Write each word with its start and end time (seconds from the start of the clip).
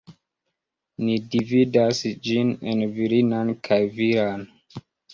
Ni 1.07 1.17
dividas 1.35 2.01
ĝin 2.31 2.57
en 2.75 2.83
virinan 2.99 3.57
kaj 3.71 3.83
viran. 4.03 4.47